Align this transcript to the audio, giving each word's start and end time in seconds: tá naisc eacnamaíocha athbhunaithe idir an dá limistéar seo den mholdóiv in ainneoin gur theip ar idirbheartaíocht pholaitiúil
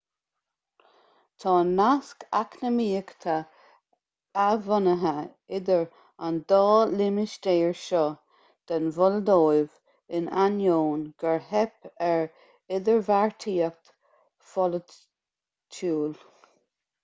tá 1.41 1.51
naisc 1.71 2.23
eacnamaíocha 2.37 3.33
athbhunaithe 4.43 5.25
idir 5.57 5.83
an 6.29 6.39
dá 6.53 6.63
limistéar 7.01 7.77
seo 7.83 8.01
den 8.73 8.89
mholdóiv 8.97 9.69
in 10.21 10.31
ainneoin 10.45 11.05
gur 11.25 11.39
theip 11.53 11.87
ar 12.09 12.27
idirbheartaíocht 12.79 13.95
pholaitiúil 14.55 16.19